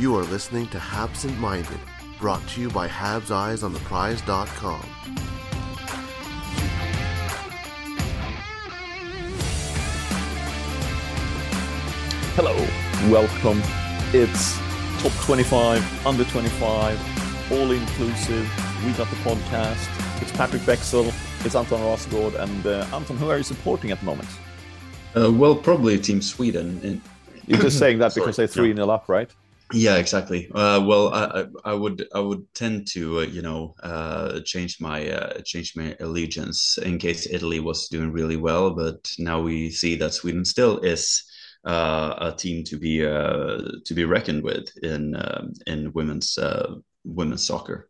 [0.00, 1.78] You are listening to Habsent Minded,
[2.18, 4.80] brought to you by Habs Eyes on the Prize.com.
[12.34, 12.56] Hello,
[13.12, 13.60] welcome.
[14.14, 14.56] It's
[15.02, 18.50] top 25, under 25, all inclusive.
[18.86, 20.22] We got the podcast.
[20.22, 21.12] It's Patrick Bexel,
[21.44, 24.30] it's Anton Rosgård, and uh, Anton, who are you supporting at the moment?
[25.14, 26.80] Uh, well, probably Team Sweden.
[26.82, 27.02] In...
[27.46, 29.30] You're just saying that because they're 3 0 up, right?
[29.72, 30.50] Yeah, exactly.
[30.52, 35.08] Uh, well, I, I, would I would tend to uh, you know uh, change my
[35.08, 39.94] uh, change my allegiance in case Italy was doing really well, but now we see
[39.96, 41.22] that Sweden still is
[41.64, 46.36] uh, a team to be uh, to be reckoned with in um, in women's
[47.04, 47.88] women's soccer.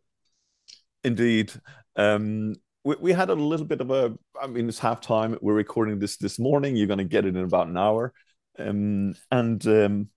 [1.03, 1.51] Indeed.
[1.95, 4.13] Um, we, we had a little bit of a.
[4.39, 5.35] I mean, it's halftime.
[5.41, 6.75] We're recording this this morning.
[6.75, 8.13] You're going to get it in about an hour,
[8.59, 9.65] um, and.
[9.65, 10.09] Um,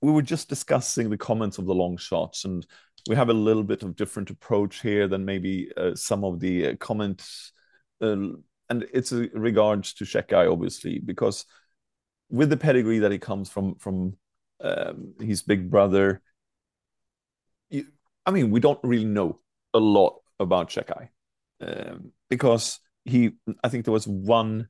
[0.00, 2.66] we were just discussing the comments of the long shots, and
[3.08, 6.68] we have a little bit of different approach here than maybe uh, some of the
[6.68, 7.52] uh, comments,
[8.00, 8.16] uh,
[8.68, 11.44] and it's a regards to Xhekaj, obviously, because
[12.30, 14.16] with the pedigree that he comes from from
[14.60, 16.22] um, his big brother,
[17.68, 17.86] you,
[18.24, 19.38] I mean, we don't really know
[19.74, 21.08] a lot about Xhekaj
[21.60, 24.68] um, because he, I think there was one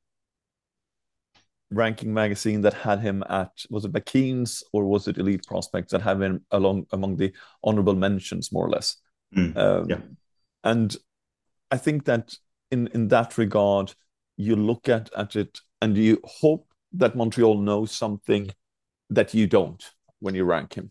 [1.70, 6.02] ranking magazine that had him at was it McKeen's or was it Elite Prospects that
[6.02, 7.32] had him along among the
[7.62, 8.96] honorable mentions more or less.
[9.36, 10.00] Mm, um, yeah.
[10.64, 10.96] And
[11.70, 12.34] I think that
[12.70, 13.94] in in that regard,
[14.36, 18.50] you look at at it and you hope that Montreal knows something
[19.10, 19.84] that you don't
[20.18, 20.90] when you rank him.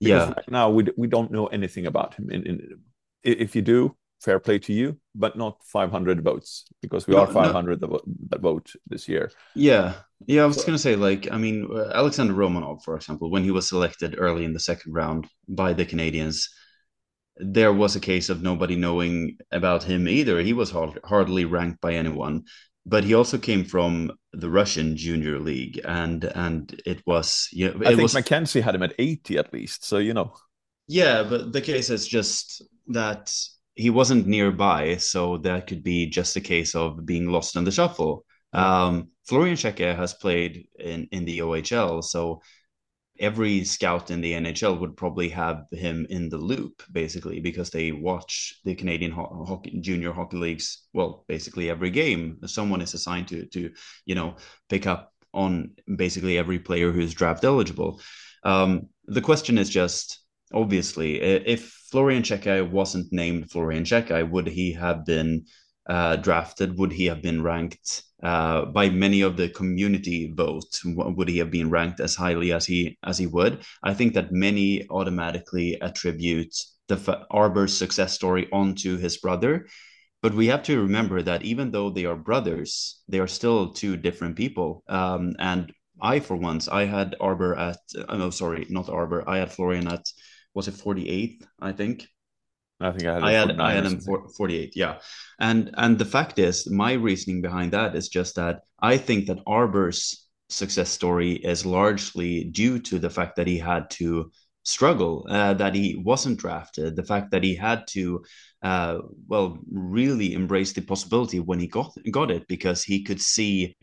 [0.00, 0.34] Because yeah.
[0.34, 2.30] Right now we we don't know anything about him.
[2.30, 2.80] In, in
[3.22, 7.26] if you do, fair play to you, but not 500 votes because we no, are
[7.26, 8.00] 500 no.
[8.28, 9.30] that vote this year.
[9.54, 9.94] Yeah,
[10.26, 10.42] yeah.
[10.42, 13.50] I was so, gonna say, like, I mean, uh, Alexander Romanov, for example, when he
[13.50, 16.46] was selected early in the second round by the Canadiens,
[17.36, 20.40] there was a case of nobody knowing about him either.
[20.40, 22.44] He was hard, hardly ranked by anyone,
[22.86, 27.68] but he also came from the Russian Junior League, and and it was yeah.
[27.68, 30.32] You know, I think was, Mackenzie had him at 80 at least, so you know.
[30.86, 33.32] Yeah, but the case is just that
[33.74, 37.70] he wasn't nearby, so that could be just a case of being lost in the
[37.70, 38.24] shuffle.
[38.52, 42.42] Um, Florian Xhekaj has played in, in the OHL, so
[43.18, 47.92] every scout in the NHL would probably have him in the loop, basically, because they
[47.92, 50.86] watch the Canadian ho- hockey, junior hockey leagues.
[50.92, 53.70] Well, basically every game, someone is assigned to to
[54.04, 54.36] you know
[54.68, 58.00] pick up on basically every player who's draft eligible.
[58.44, 60.21] Um, the question is just
[60.54, 65.44] obviously if Florian Xhekaj wasn't named Florian Xhekaj, would he have been
[65.88, 66.78] uh, drafted?
[66.78, 70.82] Would he have been ranked uh, by many of the community votes?
[70.84, 73.62] Would he have been ranked as highly as he as he would?
[73.82, 76.54] I think that many automatically attribute
[76.88, 79.66] the Arber's success story onto his brother.
[80.22, 83.96] But we have to remember that even though they are brothers, they are still two
[83.96, 84.84] different people.
[84.88, 89.28] Um, and I, for once, I had Arber at, oh, sorry, not Arber.
[89.28, 90.06] I had Florian at
[90.54, 92.06] was it 48th i think?
[92.80, 94.98] I think i had i had i had him 48 yeah.
[95.38, 99.42] And and the fact is my reasoning behind that is just that i think that
[99.46, 104.30] arber's success story is largely due to the fact that he had to
[104.64, 108.24] struggle uh, that he wasn't drafted the fact that he had to
[108.62, 113.76] uh, well really embrace the possibility when he got got it because he could see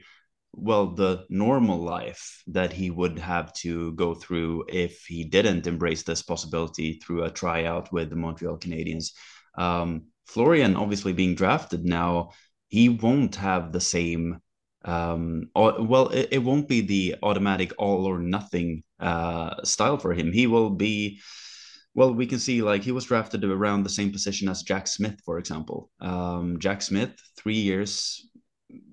[0.54, 6.04] well the normal life that he would have to go through if he didn't embrace
[6.04, 9.12] this possibility through a tryout with the Montreal Canadiens.
[9.58, 12.32] Um, Florian, obviously being drafted now,
[12.68, 14.40] he won't have the same.
[14.86, 20.32] Um, well, it, it won't be the automatic all or nothing uh, style for him.
[20.32, 21.20] He will be.
[21.96, 25.20] Well, we can see like he was drafted around the same position as Jack Smith,
[25.26, 25.90] for example.
[26.00, 28.29] Um, Jack Smith, three years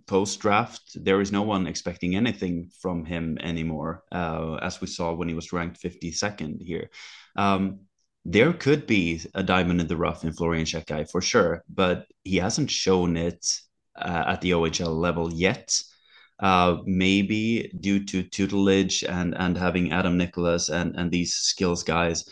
[0.07, 5.13] post draft, there is no one expecting anything from him anymore, uh, as we saw
[5.13, 6.91] when he was ranked 52nd here.
[7.37, 7.81] Um,
[8.25, 12.37] there could be a diamond in the rough in Florian Xhekaj for sure, but he
[12.37, 13.47] hasn't shown it
[13.97, 15.81] uh, at the OHL level yet.
[16.39, 22.25] Uh, maybe due to tutelage and and having Adam Nicholas and and these skills guys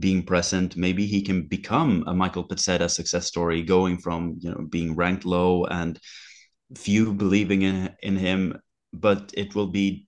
[0.00, 4.66] being present, maybe he can become a Michael Pezzetta success story, going from you know
[4.68, 6.00] being ranked low and
[6.76, 8.60] few believing in in him,
[8.92, 10.06] but it will be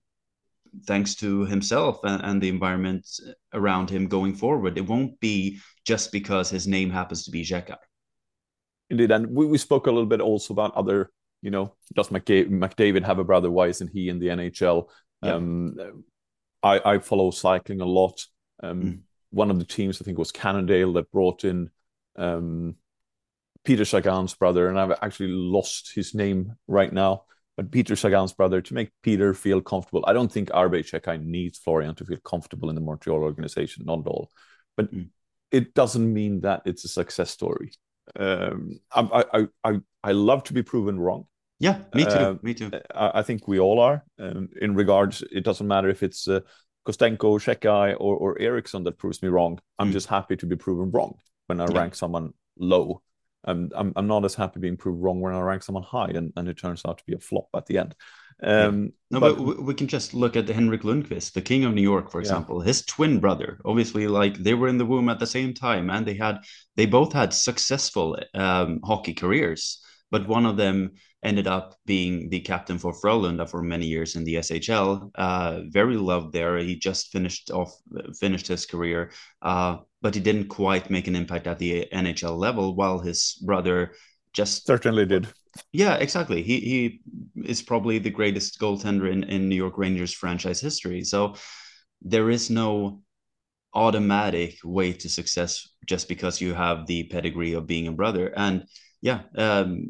[0.85, 3.07] thanks to himself and, and, the environment
[3.53, 4.77] around him going forward.
[4.77, 7.77] It won't be just because his name happens to be Xhekaj.
[8.89, 12.49] Indeed, and we, we spoke a little bit also about other, you know, does McDavid,
[12.49, 13.49] McDavid have a brother?
[13.49, 14.89] Why isn't he in the NHL?
[15.23, 15.35] Yeah.
[15.35, 16.03] Um,
[16.61, 18.25] I, I follow cycling a lot.
[18.61, 18.99] Um, mm.
[19.31, 21.69] one of the teams, I think was Cannondale, that brought in
[22.15, 22.75] um,
[23.65, 27.23] Peter Sagan's brother, and I've actually lost his name right now.
[27.57, 30.03] But Peter Sagan's brother to make Peter feel comfortable.
[30.07, 33.99] I don't think Arber Xhekaj needs Florian to feel comfortable in the Montreal organization, not
[33.99, 34.29] at all.
[34.75, 35.07] But mm.
[35.51, 37.71] it doesn't mean that it's a success story.
[38.17, 41.27] Um, I, I, I, I love to be proven wrong.
[41.59, 42.09] Yeah, me too.
[42.11, 42.71] Uh, me too.
[42.93, 44.03] I, I, think we all are.
[44.19, 46.41] Um, in regards, it doesn't matter if it's uh,
[46.85, 49.59] Kostenko, Czechai, or, or Ericsson that proves me wrong.
[49.79, 49.93] I'm mm.
[49.93, 51.15] just happy to be proven wrong
[51.47, 51.77] when I yeah.
[51.79, 53.01] rank someone low.
[53.45, 56.33] I'm, I'm, I'm not as happy being proved wrong when I rank someone high and,
[56.35, 57.95] and it turns out to be a flop at the end.
[58.43, 58.89] Um, yeah.
[59.11, 62.11] No, but, but, we can just look at Henrik Lundqvist, the king of New York,
[62.11, 62.59] for example.
[62.59, 62.67] Yeah.
[62.67, 66.05] His twin brother, obviously, like they were in the womb at the same time, and
[66.05, 66.39] they had
[66.75, 69.81] they both had successful um, hockey careers.
[70.11, 70.91] But one of them
[71.23, 75.09] ended up being the captain for Frölunda for many years in the SHL.
[75.15, 76.57] Uh, very loved there.
[76.57, 77.73] He just finished off
[78.19, 82.75] finished his career, uh, but he didn't quite make an impact at the NHL level.
[82.75, 83.95] While his brother
[84.33, 85.27] just certainly did.
[85.71, 86.43] Yeah, exactly.
[86.43, 87.01] He he
[87.43, 91.03] is probably the greatest goaltender in in New York Rangers franchise history.
[91.03, 91.33] So
[92.03, 93.01] there is no
[93.73, 98.63] automatic way to success just because you have the pedigree of being a brother and
[99.01, 99.89] yeah um,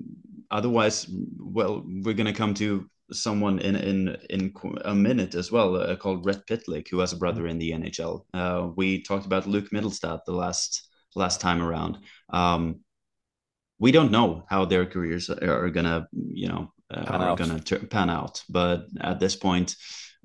[0.50, 1.08] otherwise,
[1.38, 4.54] well, we're going to come to someone in in in
[4.84, 8.26] a minute as well uh, called Rhett Pitlick, who has a brother in the NHL.
[8.34, 12.00] Uh, we talked about Luke Mittelstadt the last last time around.
[12.30, 12.82] Um,
[13.80, 17.38] we don't know how their careers are gonna, you know, uh, are out.
[17.38, 18.44] gonna pan out.
[18.50, 19.76] But at this point,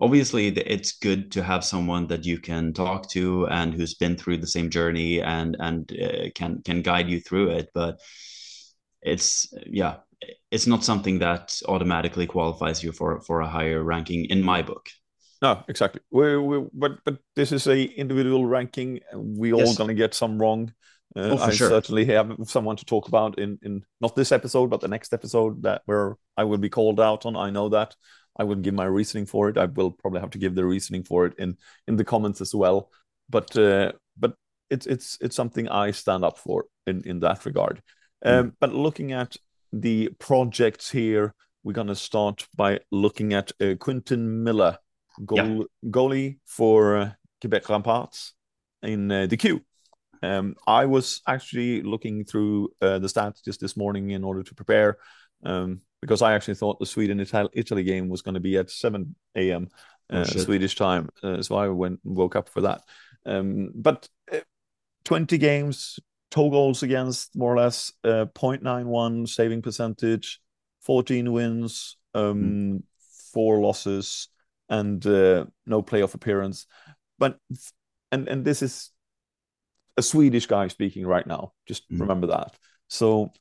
[0.00, 4.38] obviously, it's good to have someone that you can talk to and who's been through
[4.38, 7.70] the same journey and and uh, can can guide you through it.
[7.74, 8.00] But
[9.02, 9.96] it's yeah,
[10.50, 14.88] it's not something that automatically qualifies you for for a higher ranking in my book.
[15.42, 16.02] No, exactly.
[16.10, 19.00] We, we but but this is a individual ranking.
[19.14, 20.72] We all gonna get some wrong.
[21.16, 21.68] Uh, oh, I sure.
[21.68, 25.62] certainly have someone to talk about in in not this episode, but the next episode
[25.62, 27.36] that where I will be called out on.
[27.36, 27.94] I know that.
[28.38, 29.58] I will give my reasoning for it.
[29.58, 31.56] I will probably have to give the reasoning for it in
[31.88, 32.90] in the comments as well.
[33.28, 34.34] But uh, but
[34.68, 37.82] it's it's it's something I stand up for in in that regard.
[38.24, 38.52] Um, mm.
[38.60, 39.36] But looking at
[39.72, 44.78] the projects here, we're going to start by looking at uh, Quentin Miller,
[45.24, 45.90] goal, yeah.
[45.90, 48.32] goalie for uh, Quebec Remparts
[48.82, 49.62] in uh, the Q.
[50.22, 54.54] Um, I was actually looking through uh, the stats just this morning in order to
[54.54, 54.98] prepare
[55.44, 59.14] um, because I actually thought the Sweden Italy game was going to be at 7
[59.36, 59.68] a.m.
[60.10, 61.08] Uh, oh, Swedish time.
[61.22, 62.82] Uh, so I went woke up for that.
[63.24, 64.40] Um, but uh,
[65.04, 65.98] 20 games,
[66.30, 70.40] toe goals against more or less uh, 0.91 saving percentage
[70.82, 72.82] 14 wins um, mm.
[73.32, 74.28] four losses
[74.68, 76.66] and uh, no playoff appearance
[77.18, 77.38] but
[78.12, 78.90] and and this is
[79.96, 82.00] a swedish guy speaking right now just mm.
[82.00, 82.56] remember that
[82.88, 83.32] so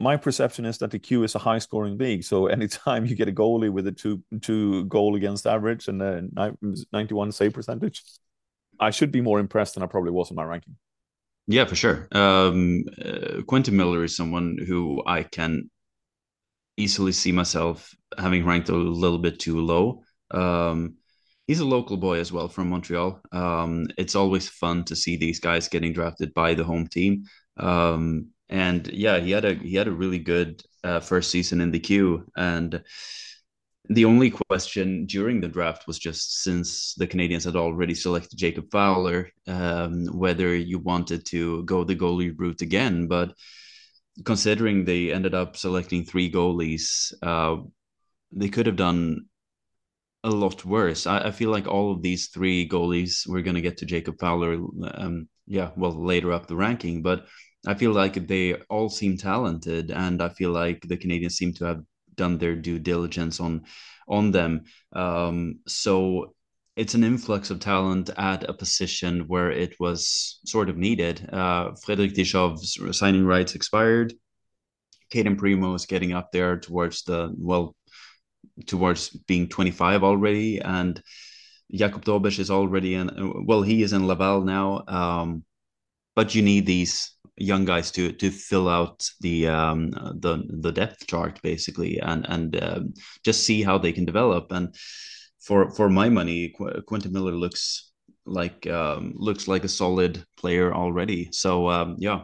[0.00, 2.24] my perception is that the Q is a high scoring league.
[2.24, 6.22] So anytime you get a goalie with a two two goal against average and a
[6.92, 8.02] 91 save percentage,
[8.80, 10.76] I should be more impressed than I probably was in my ranking.
[11.50, 12.06] Yeah, for sure.
[12.12, 15.68] Um, uh, Quentin Miller is someone who I can
[16.76, 20.04] easily see myself having ranked a little bit too low.
[20.30, 20.94] Um,
[21.48, 23.20] he's a local boy as well from Montreal.
[23.32, 27.24] Um, it's always fun to see these guys getting drafted by the home team.
[27.56, 31.72] Um, and yeah, he had a he had a really good uh, first season in
[31.72, 32.80] the Q, and
[33.88, 38.70] the only question during the draft was just since the Canadiens had already selected Jacob
[38.70, 43.08] Fowler, um, whether you wanted to go the goalie route again.
[43.08, 43.34] But
[44.24, 47.62] considering they ended up selecting three goalies, uh,
[48.32, 49.26] they could have done
[50.22, 51.06] a lot worse.
[51.06, 54.20] I, I, feel like all of these three goalies, we're going to get to Jacob
[54.20, 54.54] Fowler,
[54.94, 57.26] um, yeah, well, later up the ranking, but
[57.66, 61.64] I feel like they all seem talented, and I feel like the Canadiens seem to
[61.64, 61.82] have
[62.20, 63.64] done their due diligence on
[64.06, 64.64] on them.
[64.92, 66.34] Um, so
[66.76, 71.16] it's an influx of talent at a position where it was sort of needed.
[71.32, 74.14] Uh, Frederick Dichow's signing rights expired.
[75.10, 77.74] Cayden Primeau is getting up there towards the well,
[78.66, 81.02] towards being 25 already, and
[81.72, 83.08] Jakub Dobeš is already in.
[83.46, 85.44] Well, he is in Laval now, um,
[86.14, 91.06] but you need these young guys to to fill out the um, the the depth
[91.06, 92.94] chart basically and and um,
[93.24, 94.74] just see how they can develop and
[95.40, 97.92] for for my money Qu- Quentin Miller looks
[98.26, 102.22] like um, looks like a solid player already so um, yeah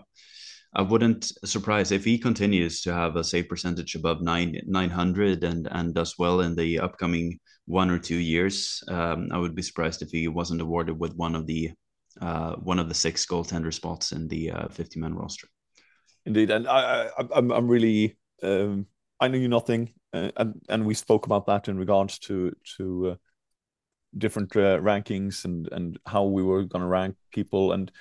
[0.75, 5.43] I wouldn't surprise if he continues to have a save percentage above nine nine hundred
[5.43, 8.83] and and does well in the upcoming one or two years.
[8.89, 11.73] Um, I would be surprised if he wasn't awarded with one of the
[12.21, 15.49] uh, one of the six goaltender spots in the uh, 50 man roster.
[16.25, 18.87] Indeed, and I, I I'm I'm really um,
[19.21, 23.15] I knew nothing, uh, and and we spoke about that in regards to to uh,
[24.19, 27.93] different uh, rankings and and how we were going to rank people, and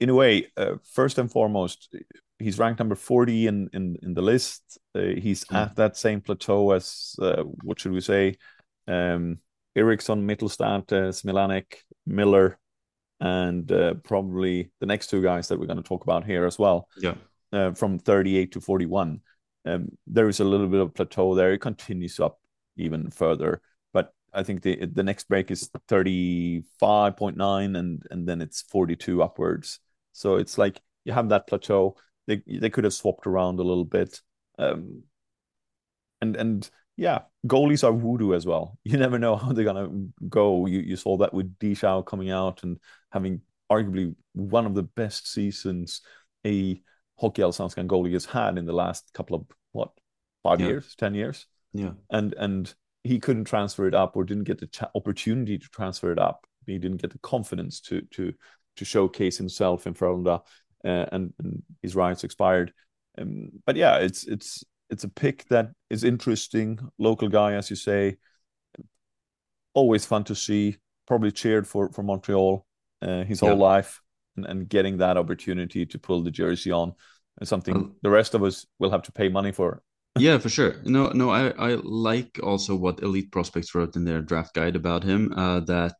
[0.00, 1.94] in a way, uh, first and foremost,
[2.38, 4.78] he's ranked number 40 in in, in the list.
[4.94, 5.56] Uh, he's mm.
[5.56, 8.36] at that same plateau as uh, what should we say?
[8.86, 9.38] Um,
[9.76, 11.76] Eriksson, Mittelstadt, uh, Smilanic,
[12.10, 12.58] Miller,
[13.20, 16.58] and uh, probably the next two guys that we're going to talk about here as
[16.58, 16.88] well.
[16.98, 17.14] Yeah.
[17.52, 19.20] Uh, from 38 to 41.
[19.66, 21.52] Um, there is a little bit of plateau there.
[21.52, 22.40] It continues up
[22.76, 23.60] even further.
[23.92, 29.80] But I think the the next break is 35.9 and and then it's 42 upwards.
[30.12, 31.96] So it's like you have that plateau.
[32.26, 34.20] They they could have swapped around a little bit.
[34.58, 35.02] Um,
[36.20, 38.78] and and yeah, goalies are voodoo as well.
[38.84, 39.88] You never know how they're gonna
[40.28, 40.66] go.
[40.66, 42.78] You you saw that with Dichow coming out and
[43.10, 43.40] having
[43.72, 46.02] arguably one of the best seasons
[46.46, 46.82] a
[47.18, 49.90] Hockey Allsvenskan goalie has had in the last couple of what
[50.42, 50.66] five yeah.
[50.66, 51.46] years, ten years.
[51.72, 55.68] Yeah, and and he couldn't transfer it up or didn't get the ch- opportunity to
[55.70, 56.46] transfer it up.
[56.66, 58.34] He didn't get the confidence to to
[58.76, 60.42] to showcase himself in Frölunda,
[60.84, 62.74] uh, and, and, his rights expired.
[63.16, 66.78] Um, but yeah, it's it's it's a pick that is interesting.
[66.98, 68.16] Local guy, as you say,
[69.74, 70.76] always fun to see.
[71.06, 72.64] Probably cheered for for Montreal
[73.02, 74.00] uh, his whole life,
[74.36, 76.92] and, and getting that opportunity to pull the jersey on
[77.40, 79.82] is something um, the rest of us will have to pay money for.
[80.18, 80.76] yeah, for sure.
[80.84, 85.02] No, no, I I like also what Elite Prospects wrote in their draft guide about
[85.02, 85.32] him.
[85.36, 85.96] Uh, that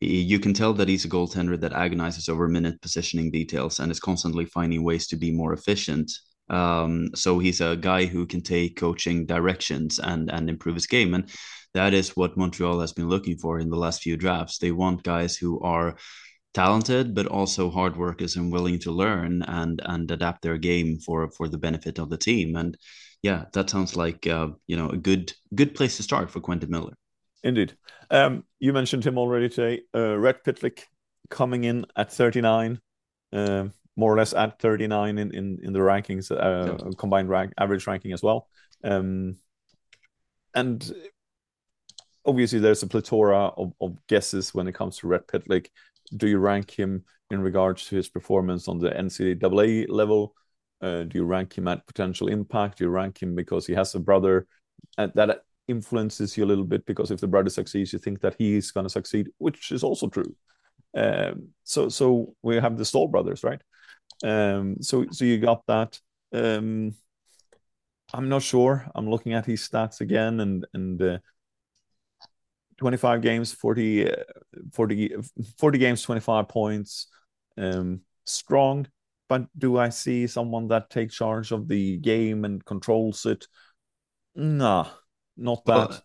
[0.00, 3.98] you can tell that he's a goaltender that agonizes over minute positioning details and is
[3.98, 6.12] constantly finding ways to be more efficient.
[6.50, 11.14] Um, so he's a guy who can take coaching directions and and improve his game,
[11.14, 11.28] and
[11.74, 14.58] that is what Montreal has been looking for in the last few drafts.
[14.58, 15.96] They want guys who are
[16.54, 21.30] talented but also hard workers and willing to learn and and adapt their game for
[21.30, 22.56] for the benefit of the team.
[22.56, 22.76] And
[23.22, 26.70] yeah, that sounds like uh, you know a good good place to start for Quentin
[26.70, 26.94] Miller.
[27.42, 27.76] Indeed.
[28.10, 29.82] Um, you mentioned him already today.
[29.94, 30.84] Uh, Rhett Pitlick
[31.30, 32.80] coming in at 39,
[33.32, 33.66] uh,
[33.98, 38.12] more or less at 39 in, in, in the rankings, uh, combined rank, average ranking
[38.12, 38.48] as well.
[38.84, 39.36] Um,
[40.54, 40.90] and
[42.24, 45.66] obviously, there's a plethora of, of guesses when it comes to Rhett Pitlick.
[46.16, 50.32] Do you rank him in regards to his performance on the NCAA level?
[50.80, 52.78] Uh, do you rank him at potential impact?
[52.78, 54.46] Do you rank him because he has a brother
[54.96, 58.36] And that influences you a little bit because if the brother succeeds, you think that
[58.38, 60.36] he's going to succeed, which is also true.
[60.96, 63.60] Um, so so we have the Staal brothers, right?
[64.22, 65.98] Um, so so you got that.
[66.32, 66.94] Um,
[68.12, 68.86] I'm not sure.
[68.94, 71.18] I'm looking at his stats again, and and uh,
[72.78, 74.14] 25 games, 40, uh,
[74.72, 75.14] 40,
[75.58, 77.08] 40 games, 25 points.
[77.56, 78.86] Um, strong,
[79.28, 83.46] but do I see someone that takes charge of the game and controls it?
[84.34, 84.88] Nah,
[85.36, 85.90] not that.
[85.90, 86.02] Well,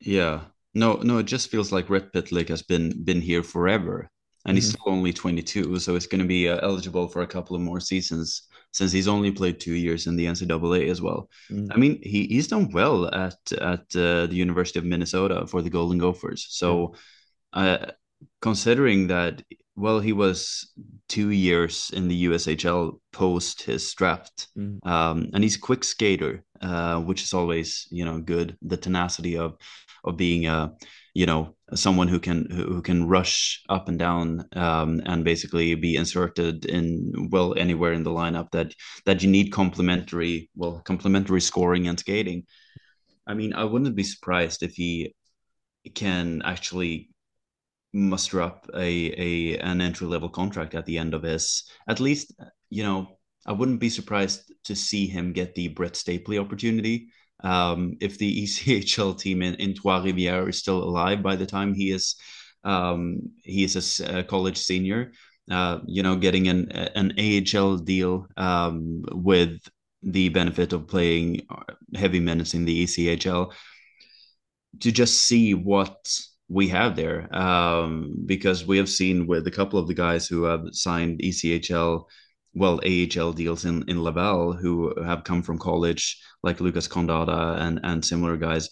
[0.00, 0.44] yeah.
[0.74, 4.10] No, no, it just feels like Rhett Pitlick has been been here forever,
[4.46, 4.80] and he's mm-hmm.
[4.80, 7.80] still only 22, so he's going to be uh, eligible for a couple of more
[7.80, 8.42] seasons
[8.74, 11.30] since he's only played two years in the NCAA as well.
[11.50, 11.68] Mm.
[11.72, 15.70] I mean, he, he's done well at at uh, the University of Minnesota for the
[15.70, 16.46] Golden Gophers.
[16.50, 16.94] So,
[17.52, 17.86] uh,
[18.42, 19.42] considering that,
[19.76, 20.72] well, he was
[21.08, 24.84] two years in the USHL post his draft, mm.
[24.84, 28.56] um, and he's a quick skater, uh, which is always you know good.
[28.60, 29.56] The tenacity of
[30.02, 30.74] of being a
[31.14, 35.96] you know someone who can who can rush up and down um, and basically be
[35.96, 38.74] inserted in well anywhere in the lineup that
[39.06, 42.44] that you need complementary well complementary scoring and skating.
[43.26, 45.14] I mean, I wouldn't be surprised if he
[45.94, 47.10] can actually
[47.92, 52.34] muster up a, a an entry level contract at the end of his at least
[52.68, 53.16] you know
[53.46, 57.08] I wouldn't be surprised to see him get the Brett Stapley opportunity
[57.42, 61.74] um, if the ECHL team in, in Trois Rivières is still alive by the time
[61.74, 62.16] he is
[62.64, 65.12] um, he is a, a college senior,
[65.50, 69.60] uh, you know, getting an an AHL deal um, with
[70.02, 71.46] the benefit of playing
[71.94, 73.52] heavy minutes in the ECHL
[74.80, 75.96] to just see what
[76.48, 80.44] we have there um, because we have seen with a couple of the guys who
[80.44, 82.04] have signed ECHL
[82.54, 87.80] well AHL deals in in Laval who have come from college, like Lucas Condotta and
[87.82, 88.68] and similar guys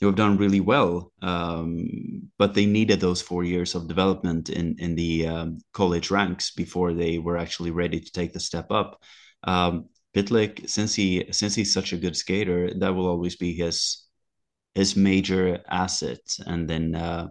[0.00, 1.12] who have done really well.
[1.22, 6.50] Um, but they needed those four years of development in in the um, college ranks
[6.50, 9.00] before they were actually ready to take the step up.
[9.44, 14.04] Um, Pitlick, since he since he's such a good skater, that will always be his
[14.74, 16.20] his major asset.
[16.46, 17.28] And then uh,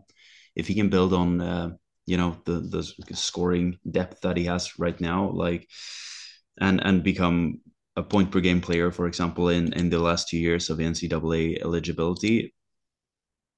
[0.56, 1.70] if he can build on uh,
[2.06, 5.70] you know the the scoring depth that he has right now, like
[6.60, 7.62] and and become
[7.96, 11.62] a point per game player, for example, in in the last two years of NCAA
[11.62, 12.54] eligibility,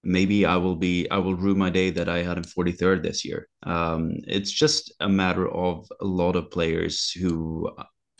[0.03, 3.25] maybe I will be I will rue my day that I had him 43rd this
[3.25, 3.47] year.
[3.63, 7.71] Um, it's just a matter of a lot of players who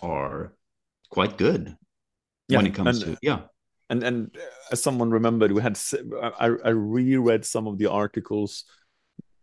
[0.02, 0.54] are
[1.10, 1.76] quite good
[2.48, 3.42] yeah, when it comes and, to yeah.
[3.90, 4.36] And and
[4.72, 5.78] as someone remembered, we had
[6.40, 8.66] I, I reread some of the articles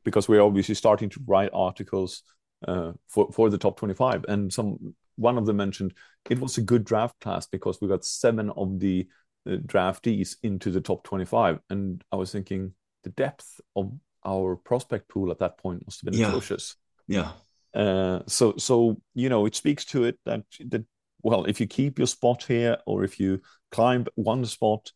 [0.04, 2.23] because we're obviously starting to write articles
[2.66, 5.92] uh, for for the top 25, and some one of them mentioned
[6.30, 9.06] it was a good draft class because we got seven of the
[9.47, 13.92] uh, draftees into the top 25 and i was thinking the depth of
[14.25, 16.28] our prospect pool at that point must have been yeah.
[16.28, 16.76] atrocious.
[17.06, 17.32] Yeah.
[17.75, 20.85] Uh, so so you know it speaks to it that that
[21.23, 23.40] well if you keep your spot here or if you
[23.71, 24.92] climb one spot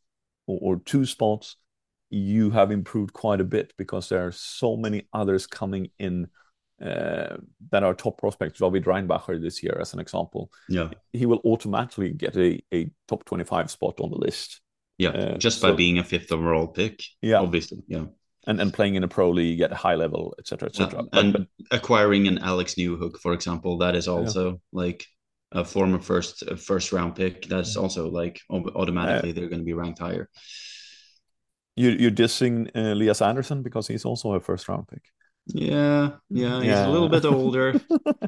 [0.46, 1.56] or, or two spots
[2.10, 6.28] you have improved quite a bit because there are so many others coming in
[6.80, 7.36] uh,
[7.70, 10.50] that are top prospects, David Reinbacher this year, as an example.
[10.68, 14.60] Yeah, he will automatically get a, a top twenty-five spot on the list.
[14.98, 17.00] Yeah, uh, just so, by being a fifth overall pick.
[17.22, 17.82] Yeah, obviously.
[17.88, 18.04] Yeah,
[18.46, 21.04] and and playing in a pro league at a high level, etc., etc.
[21.12, 21.20] Yeah.
[21.20, 24.56] And but, acquiring an Alex Newhook, for example, that is also yeah.
[24.72, 25.06] like
[25.52, 27.46] a former first first round pick.
[27.46, 30.28] That's also like automatically uh, they're going to be ranked higher.
[31.76, 35.02] You you're dissing uh, Lias Andersson because he's also a first round pick.
[35.48, 36.88] Yeah, yeah, he's yeah.
[36.88, 37.80] a little bit older,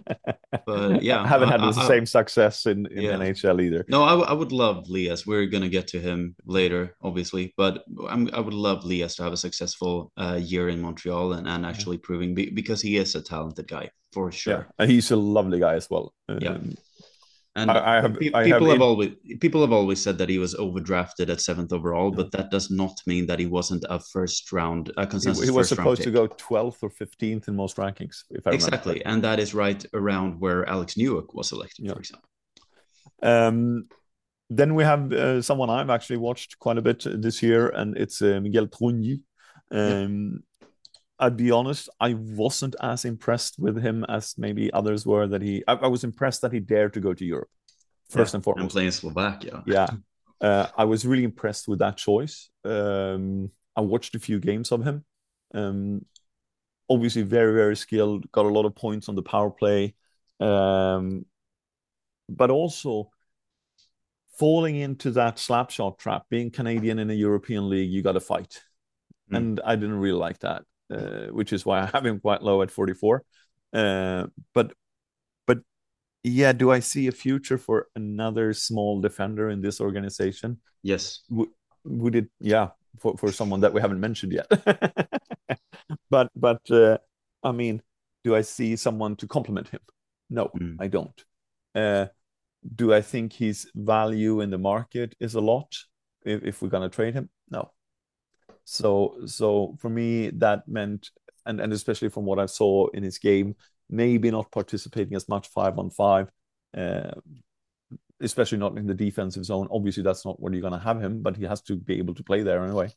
[0.66, 3.12] but yeah, I haven't had I, the I, same success in, in yeah.
[3.14, 3.84] NHL either.
[3.88, 5.26] No, I, I would love Lias.
[5.26, 9.32] We're gonna get to him later, obviously, but I'm, I would love Lias to have
[9.32, 12.04] a successful uh, year in Montreal and, and actually yeah.
[12.04, 14.54] proving because he is a talented guy for sure.
[14.54, 16.14] Yeah, and he's a lovely guy as well.
[16.28, 16.76] Yeah, um,
[17.58, 19.10] and I, I have, people have have always
[19.40, 22.96] people have always said that he was overdrafted at seventh overall, but that does not
[23.06, 25.44] mean that he wasn't a first round a consensus.
[25.44, 29.04] He, he was supposed to go twelfth or fifteenth in most rankings, if I exactly,
[29.04, 31.92] and that is right around where Alex Newhook was selected, yeah.
[31.92, 32.28] for example.
[33.22, 33.88] Um,
[34.50, 38.22] then we have uh, someone I've actually watched quite a bit this year, and it's
[38.22, 39.20] uh, Miguël Tourigny.
[39.70, 40.42] Um,
[41.20, 45.26] I'd be honest, I wasn't as impressed with him as maybe others were.
[45.26, 47.50] That he, I, I was impressed that he dared to go to Europe
[48.08, 48.62] first yeah, and foremost.
[48.62, 49.62] And playing Slovakia.
[49.66, 49.88] Yeah,
[50.40, 52.50] uh, I was really impressed with that choice.
[52.64, 55.04] Um, I watched a few games of him.
[55.54, 56.04] Um,
[56.88, 58.30] obviously, very very skilled.
[58.30, 59.94] Got a lot of points on the power play,
[60.38, 61.26] um,
[62.28, 63.10] but also
[64.38, 66.26] falling into that slap shot trap.
[66.30, 68.62] Being Canadian in a European league, you got to fight,
[69.32, 69.36] mm.
[69.36, 70.62] and I didn't really like that.
[70.90, 73.22] Uh, which is why I have him quite low at 44.
[73.72, 74.72] Uh, but
[75.46, 75.58] but
[76.22, 80.60] yeah, do I see a future for another small defender in this organization?
[80.82, 81.20] Yes.
[81.28, 81.52] W-
[81.84, 82.30] would it?
[82.40, 84.46] Yeah, for for someone that we haven't mentioned yet.
[86.10, 86.98] but but uh,
[87.42, 87.82] I mean,
[88.24, 89.80] do I see someone to complement him?
[90.30, 90.76] No, mm.
[90.80, 91.24] I don't.
[91.74, 92.06] Uh,
[92.74, 95.76] do I think his value in the market is a lot
[96.24, 97.30] if, if we're going to trade him?
[97.50, 97.70] No,
[98.70, 101.08] so so for me that meant
[101.46, 103.56] and and especially from what I saw in his game,
[103.88, 106.30] maybe not participating as much five on five,
[106.76, 107.12] uh,
[108.20, 109.68] especially not in the defensive zone.
[109.70, 112.14] Obviously, that's not where you're going to have him, but he has to be able
[112.14, 112.90] to play there anyway.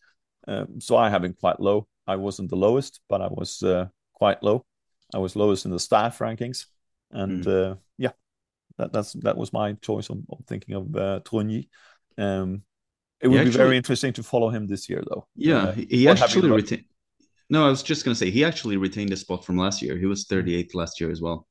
[0.45, 1.87] Um, so I have him quite low.
[2.05, 4.65] I wasn't the lowest, but I was uh, quite low.
[5.13, 6.65] I was lowest in the staff rankings,
[7.11, 7.71] and mm.
[7.71, 8.11] uh, yeah,
[8.77, 11.21] that that's that was my choice of, of thinking of uh.
[12.17, 12.63] Um,
[13.21, 15.27] it would actually, be very interesting to follow him this year, though.
[15.35, 16.85] Yeah, uh, he actually retained.
[17.49, 19.97] No, I was just going to say he actually retained a spot from last year.
[19.97, 21.47] He was 38th last year as well.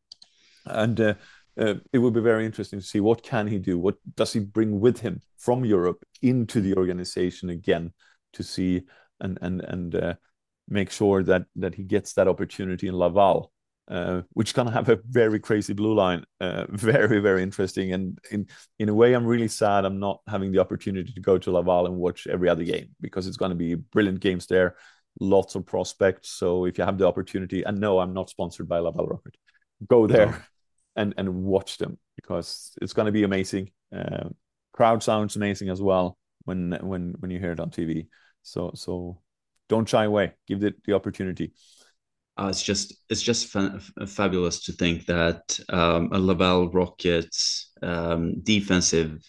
[0.65, 1.15] And uh,
[1.61, 3.79] uh, it would be very interesting to see what can he do.
[3.79, 7.93] What does he bring with him from Europe into the organization again
[8.33, 8.83] to see
[9.21, 10.15] and and and uh,
[10.69, 13.53] make sure that that he gets that opportunity in Laval
[13.91, 16.25] uh, which gonna have a very crazy blue line.
[16.41, 17.93] Uh, very, very interesting.
[17.93, 18.47] And in
[18.79, 21.87] in a way, I'm really sad I'm not having the opportunity to go to Laval
[21.87, 24.77] and watch every other game because it's gonna be brilliant games there,
[25.19, 26.31] lots of prospects.
[26.31, 29.35] So if you have the opportunity, and no, I'm not sponsored by Laval Rocket,
[29.89, 30.39] go there no.
[30.95, 33.73] and and watch them because it's gonna be amazing.
[33.93, 34.29] Uh,
[34.73, 38.07] crowd sounds amazing as well when when when you hear it on TV.
[38.43, 39.21] So so
[39.69, 41.53] don't shy away, give it the opportunity
[42.39, 48.41] uh, it's just it's just fa- fabulous to think that um, a Laval Rockets um,
[48.43, 49.21] defensive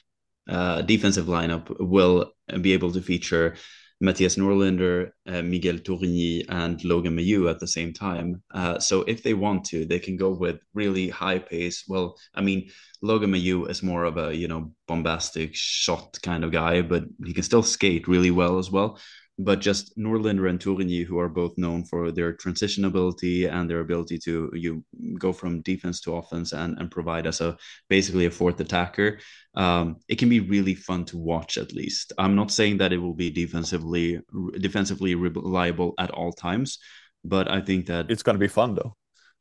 [0.49, 3.55] uh, defensive lineup will be able to feature
[4.03, 8.41] Mattias Norlinder, uh, Miguël Tourigny, and Logan Mailloux at the same time.
[8.51, 11.83] Uh, so if they want to, they can go with really high pace.
[11.87, 12.71] Well, I mean,
[13.03, 17.33] Logan Mailloux is more of a you know bombastic shot kind of guy, but he
[17.33, 18.97] can still skate really well as well
[19.43, 23.79] but just Norlinder and Tourigny, who are both known for their transition ability and their
[23.79, 24.83] ability to you
[25.17, 27.57] go from defense to offense and, and provide as a
[27.89, 29.19] basically a fourth attacker.
[29.55, 31.57] Um, it can be really fun to watch.
[31.57, 34.19] At least I'm not saying that it will be defensively
[34.59, 36.77] defensively reliable at all times,
[37.23, 38.95] but I think that it's going to be fun though.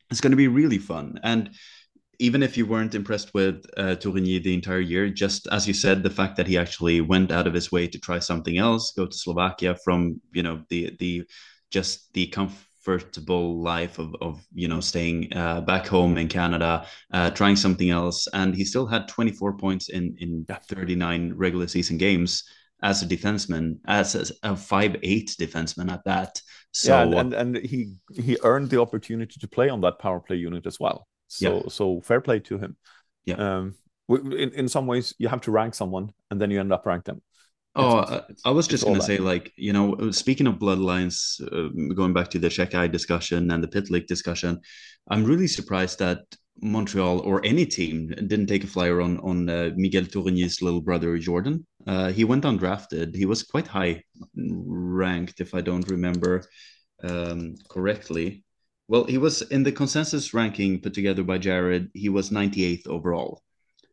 [0.09, 1.51] It's going to be really fun and
[2.21, 6.03] even if you weren't impressed with uh, Tourigny the entire year, just as you said,
[6.03, 9.07] the fact that he actually went out of his way to try something else, go
[9.07, 11.23] to Slovakia from you know the the
[11.71, 17.31] just the comfortable life of of you know staying uh, back home in Canada, uh,
[17.31, 22.43] trying something else, and he still had 24 points in in 39 regular season games
[22.83, 26.39] as a defenseman, as a five eight defenseman at that.
[26.71, 30.19] So, yeah, and, and, and he he earned the opportunity to play on that power
[30.19, 31.07] play unit as well.
[31.31, 31.61] So yeah.
[31.69, 32.75] so fair play to him.
[33.25, 33.35] Yeah.
[33.35, 33.75] Um,
[34.09, 37.05] in in some ways, you have to rank someone, and then you end up rank
[37.05, 37.21] them.
[37.73, 41.69] Oh, uh, I was just going to say, like, you know, speaking of bloodlines, uh,
[41.95, 44.59] going back to the Xhekaj discussion and the Pitlick discussion,
[45.09, 46.19] I'm really surprised that
[46.61, 51.17] Montreal or any team didn't take a flyer on on uh, Miguël Tourigny's little brother
[51.17, 51.65] Jordan.
[51.87, 53.15] Uh, he went undrafted.
[53.15, 54.03] He was quite high
[54.35, 56.43] ranked, if I don't remember
[57.03, 58.43] um, correctly.
[58.91, 61.91] Well, he was in the consensus ranking put together by Jared.
[61.93, 63.41] He was 98th overall,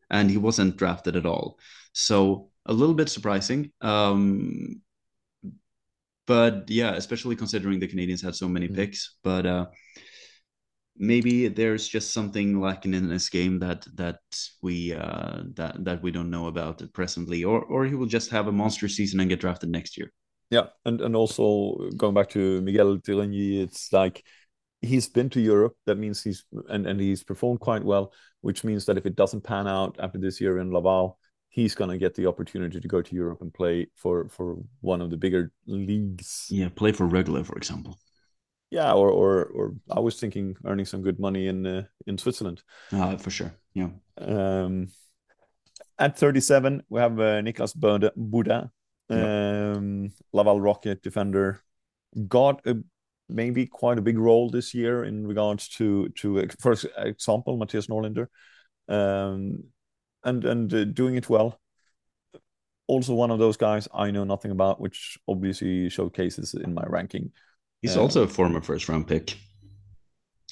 [0.09, 1.57] and he wasn't drafted at all.
[1.93, 3.71] So a little bit surprising.
[3.79, 4.81] Um,
[6.27, 8.75] but yeah, especially considering the Canadiens had so many mm-hmm.
[8.75, 9.15] picks.
[9.23, 9.67] But uh,
[10.97, 14.19] maybe there's just something lacking in this game that that
[14.61, 18.47] we uh, that that we don't know about presently, or or he will just have
[18.47, 20.11] a monster season and get drafted next year.
[20.49, 24.25] Yeah, and and also going back to Miguël Tourigny, it's like
[24.81, 25.75] he's been to Europe.
[25.85, 29.43] That means he's and, and he's performed quite well, which means that if it doesn't
[29.43, 31.17] pan out after this year in Laval,
[31.49, 35.09] he's gonna get the opportunity to go to Europe and play for for one of
[35.09, 36.47] the bigger leagues.
[36.49, 37.97] Yeah, play for Rögle, for example.
[38.71, 42.61] Yeah, or or or I was thinking earning some good money in uh, in Switzerland.
[42.91, 43.53] Uh, for sure.
[43.73, 43.89] Yeah.
[44.17, 44.89] Um,
[45.97, 48.69] at 37, we have uh, Nicolas Beaudin,
[49.09, 51.61] um, Laval Rocket defender.
[52.27, 52.77] Got a
[53.29, 58.27] maybe quite a big role this year in regards to to for example Mattias Norlinder,
[58.87, 59.63] um,
[60.23, 61.59] and and uh, doing it well.
[62.87, 67.31] Also, one of those guys I know nothing about, which obviously showcases in my ranking.
[67.81, 69.37] He's uh, also a former first round pick.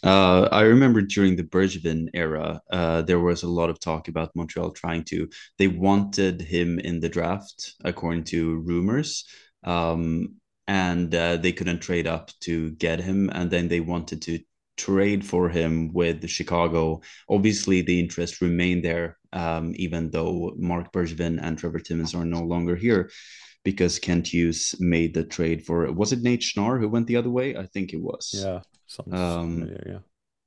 [0.04, 4.36] Uh, I remember during the Bergevin era, uh, there was a lot of talk about
[4.36, 5.28] Montreal trying to.
[5.58, 9.26] They wanted him in the draft, according to rumors.
[9.64, 10.36] Um,
[10.68, 13.30] and uh, they couldn't trade up to get him.
[13.34, 14.40] And then they wanted to
[14.78, 17.02] trade for him with Chicago.
[17.30, 22.42] Obviously, the interest remained there, um, even though Marc Bergevin and Trevor Timmins are no
[22.42, 23.10] longer here
[23.64, 27.30] because Kent Hughes made the trade for was it Nate Schnarr who went the other
[27.30, 27.56] way?
[27.56, 28.34] I think it was.
[28.34, 28.62] Yeah.
[29.12, 30.00] Um, yeah.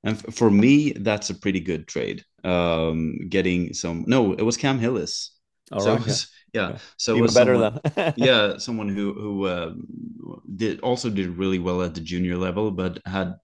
[0.05, 2.25] And f- for me, that's a pretty good trade.
[2.45, 5.37] Um, getting some no, it was Cam Hillis.
[5.71, 6.79] All so right, was, yeah.
[6.97, 9.73] So even better than yeah, someone who who uh,
[10.57, 13.35] did also did really well at the junior level, but had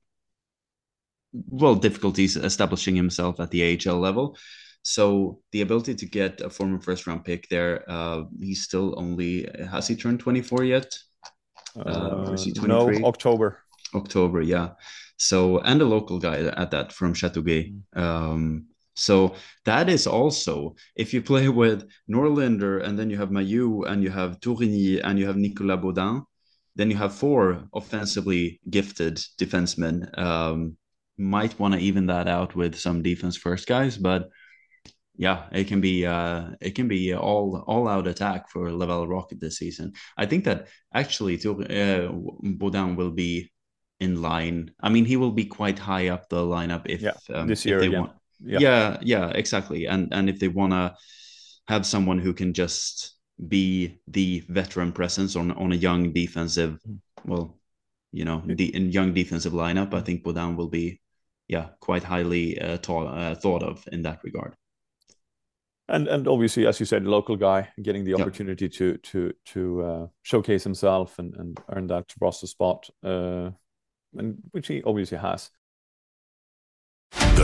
[1.33, 4.37] well difficulties establishing himself at the AHL level.
[4.83, 9.49] So the ability to get a former first round pick there, uh, he's still only
[9.71, 10.99] has he turned twenty four yet?
[11.77, 13.63] Uh, is he no, October.
[13.95, 14.71] October, yeah.
[15.19, 17.75] So and a local guy at that from Chateauguay.
[17.95, 18.01] Mm.
[18.01, 23.87] Um, so that is also if you play with Norlinder and then you have Mailloux
[23.87, 26.25] and you have Tourigny and you have Nicolas Beaudin,
[26.75, 30.19] then you have four offensively gifted defensemen.
[30.19, 30.77] Um,
[31.19, 34.29] might want to even that out with some defense first guys, but
[35.19, 39.41] yeah, it can be uh, it can be all all out attack for Laval Rocket
[39.41, 39.93] this season.
[40.17, 42.13] I think that actually uh,
[42.61, 43.51] Beaudin will be
[43.99, 44.73] in line.
[44.81, 47.79] I mean, he will be quite high up the lineup if yeah, um, this year
[47.79, 48.01] if again.
[48.01, 48.13] Want,
[48.45, 48.59] yeah.
[48.61, 49.87] yeah, yeah, exactly.
[49.87, 50.95] And and if they want to
[51.69, 53.15] have someone who can just
[53.49, 56.99] be the veteran presence on on a young defensive, mm.
[57.25, 57.59] well,
[58.13, 61.01] you know, the in young defensive lineup, I think Beaudin will be,
[61.49, 64.55] yeah, quite highly uh, uh, thought of in that regard.
[65.89, 68.73] And and obviously, as you said, local guy getting the opportunity yep.
[68.73, 73.51] to to to uh, showcase himself and and earn that roster spot, uh,
[74.17, 75.51] and which he obviously has.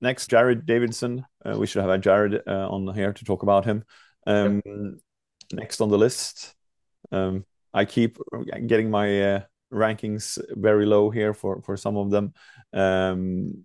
[0.00, 1.24] Next, Jared Davidson.
[1.44, 3.84] Uh, we should have had Jared uh, on here to talk about him.
[4.26, 4.62] Um,
[5.52, 6.54] Next on the list,
[7.10, 8.18] um, I keep
[8.66, 9.40] getting my uh,
[9.72, 12.34] rankings very low here for for some of them.
[12.74, 13.64] Um,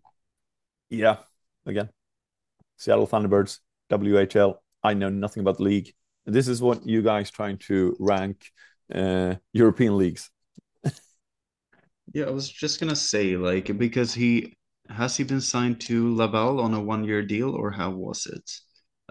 [0.90, 1.18] yeah,
[1.66, 1.90] again,
[2.78, 4.56] Seattle Thunderbirds, WHL.
[4.82, 5.94] I know nothing about the league.
[6.26, 8.50] This is what you guys trying to rank
[8.94, 10.30] uh, European leagues.
[12.14, 14.56] Yeah, I was just gonna say, like, because he
[14.94, 18.52] has he been signed to Laval on a one-year deal, or how was it?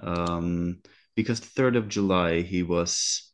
[0.03, 0.79] Um,
[1.15, 3.33] because third of July he was,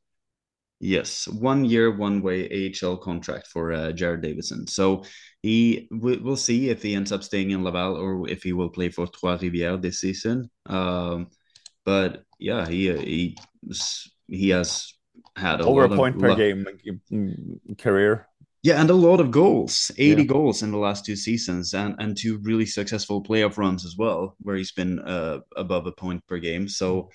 [0.81, 4.67] yes, one year, one way AHL contract for uh, Jared Davidson.
[4.67, 5.05] So
[5.43, 8.71] he we, we'll see if he ends up staying in Laval or if he will
[8.71, 10.51] play for Trois Rivières this season.
[10.67, 11.29] Um,
[11.85, 13.39] but yeah, he he
[14.27, 14.93] he has
[15.37, 16.67] had a Over a point of, per game
[17.79, 18.28] career.
[18.63, 20.27] Yeah, and a lot of goals, 80 Yeah.
[20.27, 24.37] goals in the last two seasons, and and two really successful playoff runs as well,
[24.41, 26.69] where he's been uh, above a point per game.
[26.69, 27.11] So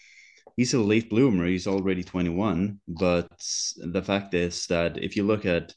[0.58, 1.46] he's a late bloomer.
[1.48, 3.30] He's already 21, but
[3.78, 5.74] the fact is that if you look at,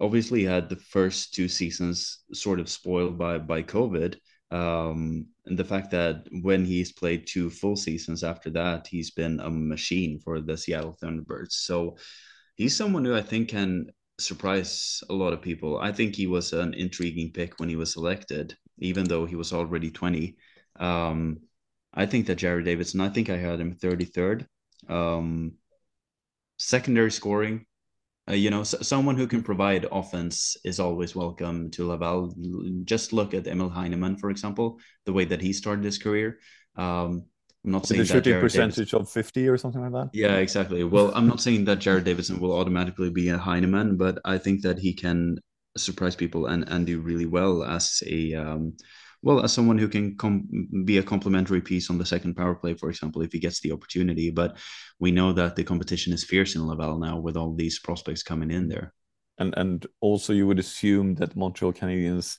[0.00, 4.16] obviously, he had the first two seasons sort of spoiled by by COVID.
[4.52, 9.38] Um, and the fact that when he's played two full seasons after that, he's been
[9.40, 11.52] a machine for the Seattle Thunderbirds.
[11.52, 11.96] So
[12.56, 15.78] he's someone who I think can surprise a lot of people.
[15.78, 19.52] I think he was an intriguing pick when he was selected, even though he was
[19.52, 20.36] already 20.
[20.78, 21.40] Um,
[21.94, 24.46] I think that Jared Davidson, I think I had him 33rd.
[24.88, 25.54] Um,
[26.58, 27.64] secondary scoring,
[28.30, 32.34] uh, you know, s- someone who can provide offense is always welcome to Laval.
[32.84, 36.38] Just look at Emil Heineman, for example, the way that he started his career.
[36.76, 37.26] Um,
[37.64, 39.92] I'm not With saying a that shooting Jared Davidson- percentage of 50 or something like
[39.92, 40.10] that.
[40.14, 40.82] yeah, exactly.
[40.84, 44.62] Well, I'm not saying that Jared Davidson will automatically be a Heineman, but I think
[44.62, 45.38] that he can
[45.76, 48.76] surprise people and, and do really well as a um,
[49.22, 50.48] well as someone who can com-
[50.86, 53.72] be a complementary piece on the second power play, for example, if he gets the
[53.72, 54.30] opportunity.
[54.30, 54.56] But
[54.98, 58.50] we know that the competition is fierce in Laval now with all these prospects coming
[58.50, 58.94] in there.
[59.36, 62.36] And and also you would assume that Montreal Canadiens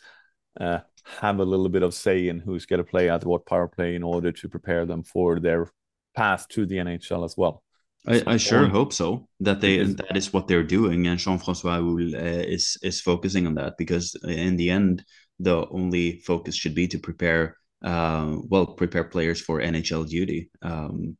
[0.59, 0.79] uh,
[1.19, 3.95] have a little bit of say in who's going to play at what power play
[3.95, 5.67] in order to prepare them for their
[6.15, 7.63] path to the NHL as well.
[8.07, 11.19] I, I sure Or- hope so that they Because- that is what they're doing, and
[11.19, 15.03] Jean-François Houle, uh, is is focusing on that because in the end,
[15.39, 20.49] the only focus should be to prepare, uh, well, prepare players for NHL duty.
[20.61, 21.15] Um,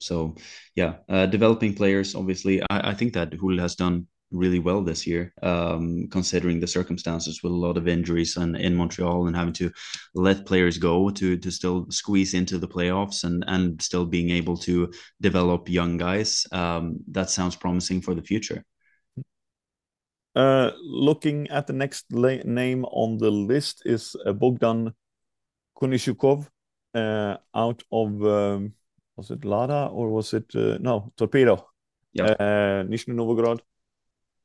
[0.00, 0.34] so,
[0.74, 2.14] yeah, uh, developing players.
[2.16, 6.66] Obviously, I, I think that Houle has done really well this year, um, considering the
[6.66, 9.70] circumstances with a lot of injuries and in Montreal and having to
[10.14, 14.56] let players go to to still squeeze into the playoffs and and still being able
[14.56, 16.46] to develop young guys.
[16.52, 18.64] Um, that sounds promising for the future.
[20.34, 24.94] Uh, looking at the next name on the list is uh, Bogdan
[25.76, 26.48] Konyushkov
[26.94, 28.72] uh, out of um,
[29.16, 31.68] was it Lada or was it uh, no Torpedo?
[32.12, 32.24] Yeah.
[32.24, 33.62] Uh, Nizhny Novgorod.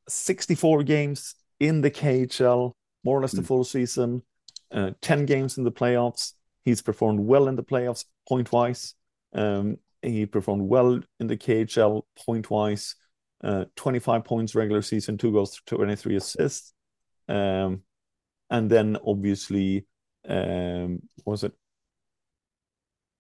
[0.07, 3.47] 64 games in the KHL, more or less the Mm.
[3.47, 4.23] full season.
[4.71, 6.33] Uh, 10 games in the playoffs.
[6.63, 8.93] He's performed well in the playoffs point wise.
[9.33, 12.95] Um, he performed well in the KHL point wise.
[13.43, 16.73] Uh, 25 points regular season, two goals, 23 assists.
[17.27, 17.83] Um,
[18.49, 19.85] and then obviously,
[20.27, 21.53] um, was it?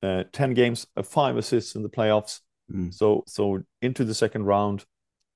[0.03, 2.41] Uh, 10 games, uh, five assists in the playoffs.
[2.71, 2.93] Mm.
[2.93, 4.85] So, so into the second round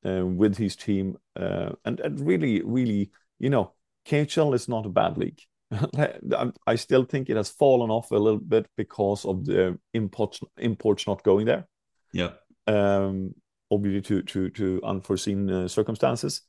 [0.05, 3.73] uh, with his team, uh, and and really, really, you know,
[4.05, 5.41] KHL is not a bad league.
[6.67, 11.07] I- still think it has fallen off a little bit because of the imports imports
[11.07, 11.65] not going there
[12.13, 12.31] Yeah,
[12.67, 13.33] um,
[13.69, 16.41] obviously to to to unforeseen uh, circumstances.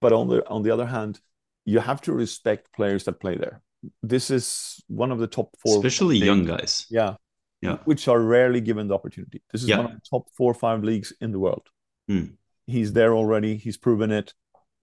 [0.00, 1.20] But on the on the other hand,
[1.66, 3.60] you have to respect players that play there.
[4.02, 6.86] This is one of the top four, especially leagues- young guys.
[6.90, 7.16] yeah,
[7.62, 7.78] Yeah.
[7.84, 9.42] which are rarely given the opportunity.
[9.52, 9.78] This is Yeah.
[9.82, 11.68] one of the top four or five leagues in the world.
[12.08, 12.24] Hmm.
[12.70, 13.56] He's there already.
[13.56, 14.34] He's proven it,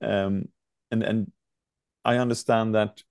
[0.01, 0.49] um,
[0.91, 1.31] and and
[2.05, 3.01] I understand that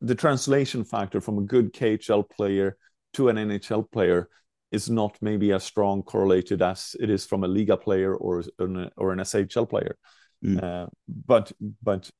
[0.00, 2.76] the translation factor from a good KHL player
[3.14, 4.28] to an NHL player
[4.70, 8.90] is not maybe as strong correlated as it is from a Liiga player or an,
[8.96, 9.96] or an SHL player.
[10.44, 10.62] Mm.
[10.62, 11.52] Uh, but
[11.82, 12.10] but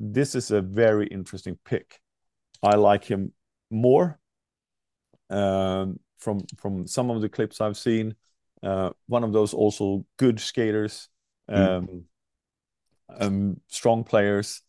[0.00, 2.00] this is a very interesting pick.
[2.62, 3.32] I like him
[3.70, 4.18] more
[5.30, 8.14] um, from from some of the clips I've seen.
[8.62, 11.08] Uh, one of those also good skaters,
[11.48, 12.04] um,
[13.18, 14.62] um, strong players,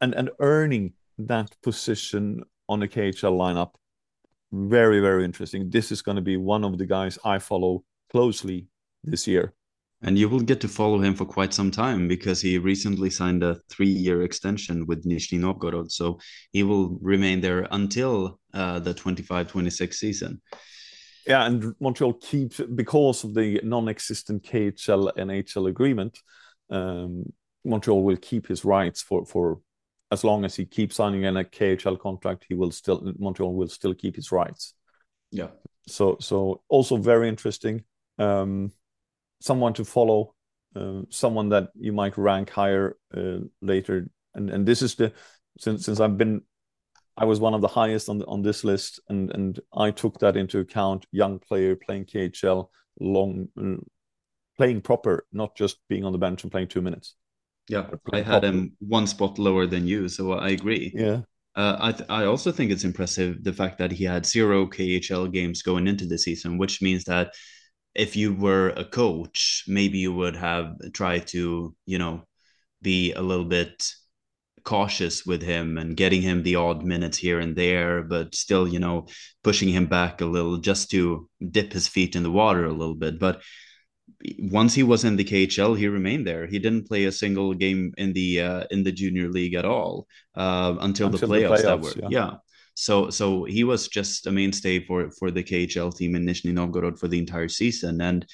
[0.00, 3.72] and and earning that position on the KHL lineup
[4.52, 5.70] very very interesting.
[5.70, 8.66] This is going to be one of the guys I follow closely
[9.02, 9.54] this year.
[10.04, 13.44] And you will get to follow him for quite some time because he recently signed
[13.44, 15.92] a three-year extension with Nizhny Novgorod.
[15.92, 16.18] So
[16.50, 20.42] he will remain there until uh, the 25-26 season.
[21.26, 26.18] Yeah, and Montreal keeps because of the non-existent KHL NHL agreement.
[26.70, 27.32] Um,
[27.64, 29.60] Montreal will keep his rights for for
[30.10, 32.44] as long as he keeps signing in a KHL contract.
[32.48, 34.74] He will still Montreal will still keep his rights.
[35.30, 35.48] Yeah.
[35.86, 37.84] So so also very interesting.
[38.18, 38.72] Um,
[39.40, 40.34] someone to follow,
[40.76, 44.08] uh, someone that you might rank higher uh, later.
[44.34, 45.12] And and this is the
[45.58, 46.42] since since I've been
[47.16, 50.18] I was one of the highest on the, on this list, and and I took
[50.20, 51.06] that into account.
[51.12, 52.68] Young player playing KHL,
[53.00, 53.82] long uh,
[54.56, 57.14] playing proper, not just being on the bench and playing two minutes.
[57.68, 60.92] Yeah, I had him one spot lower than you, so I agree.
[60.94, 61.20] Yeah.
[61.54, 65.30] Uh, I th- I also think it's impressive the fact that he had zero KHL
[65.30, 67.34] games going into the season, which means that
[67.94, 72.24] if you were a coach, maybe you would have tried to, you know,
[72.80, 73.84] be a little bit
[74.64, 78.78] cautious with him and getting him the odd minutes here and there, but still, you
[78.78, 79.06] know,
[79.42, 82.94] pushing him back a little just to dip his feet in the water a little
[82.94, 83.18] bit.
[83.18, 83.42] But
[84.38, 86.46] once he was in the KHL, he remained there.
[86.46, 90.06] He didn't play a single game in the uh, in the junior league at all
[90.36, 91.62] uh, until, until, the playoffs.
[91.62, 92.08] The playoffs that were, yeah.
[92.10, 92.30] yeah.
[92.74, 96.98] So so he was just a mainstay for for the KHL team in Nizhny Novgorod
[96.98, 98.00] for the entire season.
[98.00, 98.26] And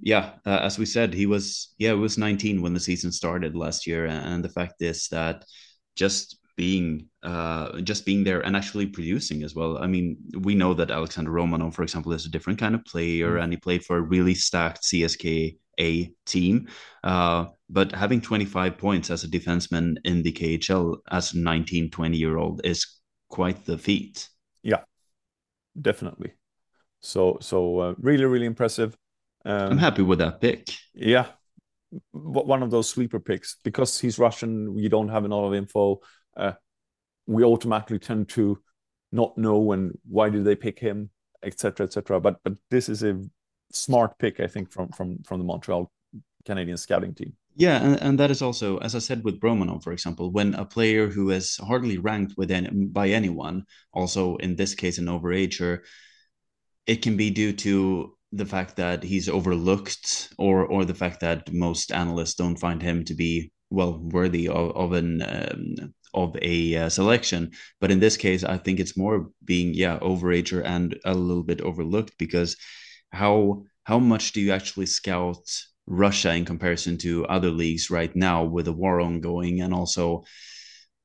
[0.00, 3.54] yeah, uh, as we said, he was yeah, it was 19 when the season started
[3.54, 4.06] last year.
[4.06, 5.44] And the fact is that
[5.96, 9.78] just being uh, just being there and actually producing as well.
[9.78, 13.32] I mean, we know that Alexander Romanov, for example, is a different kind of player,
[13.32, 13.42] mm-hmm.
[13.42, 16.68] and he played for a really stacked CSK A team.
[17.02, 22.16] Uh, but having 25 points as a defenseman in the KHL as a 19, 20
[22.16, 22.86] year old is
[23.28, 24.28] quite the feat.
[24.62, 24.82] Yeah,
[25.80, 26.34] definitely.
[27.00, 28.96] So, so uh, really, really impressive.
[29.44, 30.68] Um, I'm happy with that pick.
[30.94, 31.26] Yeah,
[32.12, 34.76] one of those sleeper picks because he's Russian.
[34.76, 36.00] You don't have a lot of info.
[36.36, 36.52] Uh,
[37.26, 38.58] we automatically tend to
[39.12, 41.10] not know and why did they pick him,
[41.42, 42.20] etc., etc.
[42.20, 43.20] But but this is a
[43.72, 45.90] smart pick, I think, from from from the Montreal
[46.44, 47.34] Canadian scouting team.
[47.56, 50.64] Yeah, and, and that is also, as I said with Romanov, for example, when a
[50.64, 55.80] player who is hardly ranked with any, by anyone, also in this case an overager,
[56.86, 61.52] it can be due to the fact that he's overlooked or or the fact that
[61.52, 66.76] most analysts don't find him to be well worthy of, of an um, of a
[66.76, 67.50] uh, selection.
[67.80, 71.60] But in this case i think it's more being yeah overager and a little bit
[71.60, 72.56] overlooked because
[73.12, 75.46] how how much do you actually scout
[75.86, 80.24] russia in comparison to other leagues right now with the war ongoing and also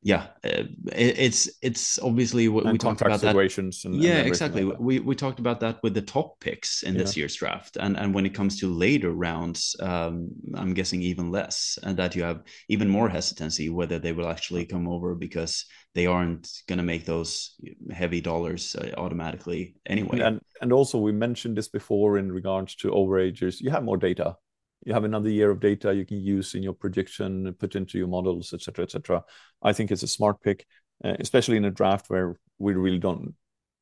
[0.01, 3.89] yeah, uh, it, it's it's obviously what and we talked about situations that.
[3.89, 4.63] And, yeah, and exactly.
[4.63, 7.01] Like we we talked about that with the top picks in yeah.
[7.01, 11.31] this year's draft, and and when it comes to later rounds, um, I'm guessing even
[11.31, 15.65] less, and that you have even more hesitancy whether they will actually come over because
[15.95, 17.55] they aren't going to make those
[17.91, 20.21] heavy dollars uh, automatically anyway.
[20.21, 23.59] And and also we mentioned this before in regards to overagers.
[23.59, 24.37] You have more data
[24.85, 28.07] you have another year of data you can use in your prediction, put into your
[28.07, 29.23] models, etc., etc.
[29.61, 30.65] I think it's a smart pick,
[31.03, 33.35] uh, especially in a draft where we really don't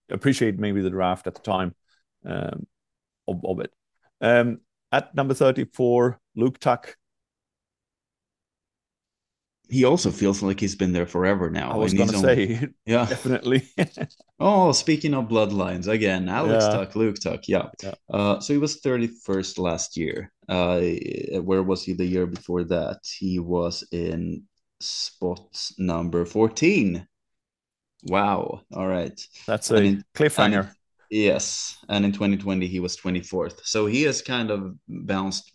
[0.09, 1.75] appreciate maybe the draft at the time
[2.25, 2.65] um,
[3.27, 3.71] of, of, it.
[4.21, 4.59] Um,
[4.91, 6.95] at number 34, Luke Tuch
[9.69, 11.71] he also feels like he's been there forever now.
[11.71, 13.67] I was going to say, yeah, definitely.
[14.39, 16.77] oh, speaking of bloodlines again, Alex yeah.
[16.77, 17.69] Tuch, Luke Tuch, yeah.
[17.83, 17.93] yeah.
[18.09, 20.31] Uh, so he was 31st last year.
[20.47, 20.79] Uh,
[21.41, 22.99] where was he the year before that?
[23.19, 24.43] He was in
[24.79, 27.05] spot number 14.
[28.03, 28.61] Wow.
[28.73, 29.19] All right.
[29.45, 30.67] That's a in, cliffhanger.
[30.67, 30.75] And,
[31.09, 31.77] yes.
[31.89, 33.61] And in 2020, he was 24th.
[33.63, 35.51] So he has kind of bounced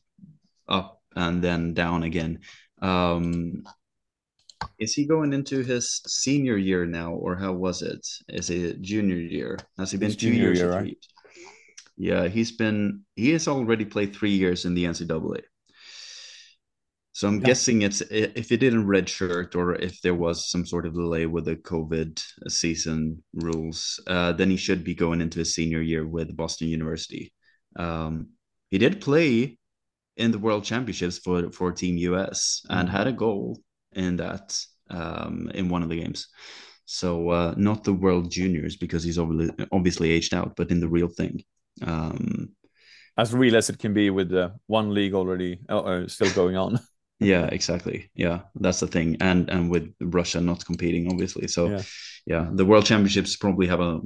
[0.69, 2.41] up and then down again.
[2.81, 3.63] Um,
[4.79, 8.07] is he going into his senior year now, or how was it?
[8.29, 9.59] Is it junior year?
[9.79, 10.59] Has he been two years?
[10.59, 10.97] Year, right?
[11.97, 13.03] Yeah, he's been.
[13.17, 15.43] He has already played three years in the NCAA.
[17.15, 17.47] So I'm yeah.
[17.47, 21.45] guessing it's if he didn't redshirt or if there was some sort of delay with
[21.45, 26.35] the COVID season rules, uh, then he should be going into his senior year with
[26.35, 27.33] Boston University.
[27.77, 28.31] Um,
[28.71, 29.59] he did play
[30.17, 32.97] in the World Championships for for Team US and mm-hmm.
[32.97, 33.59] had a goal
[33.95, 34.59] in that
[34.91, 36.29] um, in one of the games.
[36.85, 40.89] So uh, not the World Juniors because he's obviously obviously aged out, but in the
[40.89, 41.43] real thing.
[41.83, 42.51] Um,
[43.17, 46.57] as real as it can be with uh, one league already uh, uh still going
[46.57, 46.79] on.
[47.21, 48.11] yeah, exactly.
[48.15, 51.49] Yeah, that's the thing, and and with Russia not competing, obviously.
[51.49, 51.83] So, Yeah.
[52.27, 54.01] yeah, the World Championships probably have a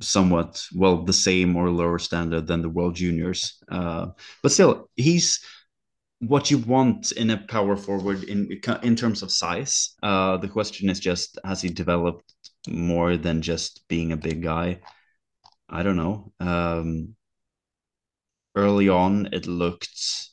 [0.00, 3.58] somewhat well the same or lower standard than the World Juniors.
[3.70, 4.08] Uh,
[4.42, 5.40] but still, he's
[6.20, 8.48] what you want in a power forward in
[8.82, 9.94] in terms of size.
[10.02, 12.32] Uh, the question is just has he developed
[12.68, 14.80] more than just being a big guy?
[15.68, 16.32] I don't know.
[16.40, 17.16] Um,
[18.54, 20.28] early on, it looked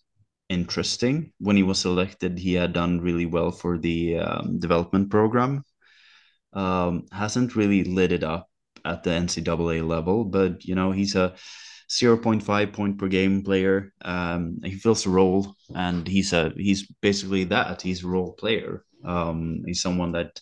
[0.49, 1.31] interesting.
[1.39, 5.63] When he was selected, he had done really well for the um, development program.
[6.53, 8.49] Um, hasn't really lit it up
[8.83, 11.35] at the NCAA level, but you know he's a
[11.89, 13.93] 0.5 point per game player.
[14.01, 17.81] Um, he fills a role, and he's a he's basically that.
[17.81, 18.83] He's a role player.
[19.05, 20.39] Um, he's someone that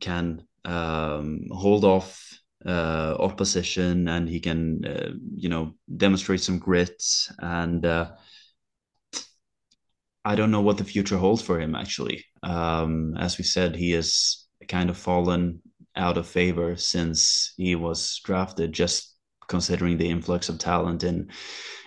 [0.00, 7.02] can um, hold off uh, opposition, and he can uh, you know demonstrate some grit.
[7.40, 8.12] And uh,
[10.24, 11.74] I don't know what the future holds for him.
[11.74, 15.60] Actually, um, as we said, he has kind of fallen
[15.94, 18.72] out of favor since he was drafted.
[18.72, 19.17] Just
[19.48, 21.30] considering the influx of talent in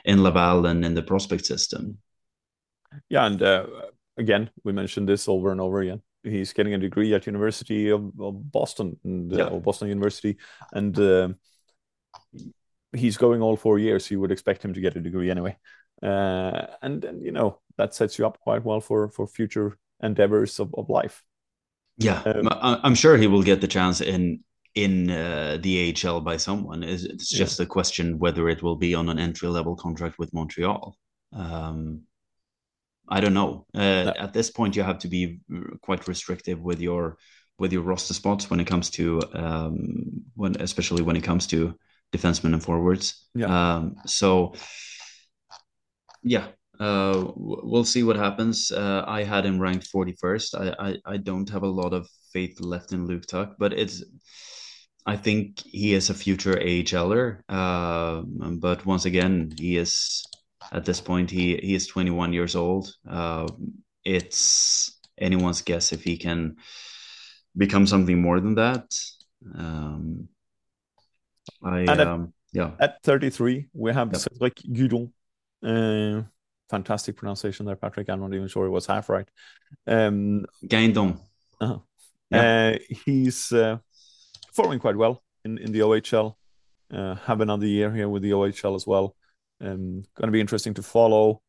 [0.06, 2.00] in Laval and in the prospect system.
[3.10, 3.66] Yeah, and uh,
[4.18, 6.02] again, we mentioned this over and over again.
[6.24, 9.48] He's getting a degree at University of, of Boston and uh, Yeah.
[9.48, 10.38] or Boston University,
[10.72, 11.30] and uh,
[12.94, 14.10] he's going all four years.
[14.12, 15.58] You would expect him to get a degree anyway,
[16.04, 20.60] uh, and, and you know that sets you up quite well for for future endeavors
[20.60, 21.24] of, of life.
[21.98, 24.44] Yeah, Um, I'm sure he will get the chance in
[24.76, 26.84] in uh, the AHL by someone.
[26.84, 27.40] It's it's Yeah.
[27.40, 30.96] just a question whether it will be on an entry level contract with Montreal.
[31.34, 32.02] Um,
[33.10, 33.66] I don't know.
[33.74, 34.14] Uh, No.
[34.18, 35.40] At this point, you have to be
[35.82, 37.18] quite restrictive with your
[37.60, 41.74] with your roster spots when it comes to um, when especially when it comes to
[42.12, 43.28] defensemen and forwards.
[43.36, 43.50] Yeah.
[43.76, 44.54] Um, so
[46.24, 46.48] yeah,
[46.80, 48.72] uh, we'll see what happens.
[48.72, 50.56] Uh, I had him ranked 41st.
[50.80, 54.04] I, I, I don't have a lot of faith left in Luke Tuch, but it's.
[55.06, 57.50] I think he is a future AHLer.
[57.50, 60.24] Um, but once again, he is
[60.72, 62.94] at this point he he is 21 years old.
[63.10, 63.48] Uh,
[64.06, 66.56] it's anyone's guess if he can
[67.58, 68.86] become something more than that.
[69.56, 70.30] Um,
[71.64, 74.22] I at- um, yeah At 33, we have Yep.
[74.22, 75.12] Cedrick Gudon.
[75.64, 76.24] Uh,
[76.70, 78.10] fantastic pronunciation there, Patrick.
[78.10, 79.28] I'm not even sure it was half right.
[79.88, 81.20] Um, Gaindon.
[81.60, 81.80] Uh-huh.
[82.30, 82.76] Yeah.
[82.76, 83.78] Uh, he's uh,
[84.54, 86.36] performing quite well in, in the OHL.
[86.94, 89.16] Uh, have another year here with the OHL as well.
[89.62, 91.42] Um, going to be interesting to follow.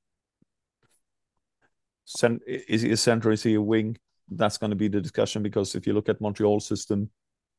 [2.04, 3.30] Cent- is he a center?
[3.30, 3.96] Is he a wing?
[4.28, 7.10] That's going to be the discussion because if you look at Montreal system,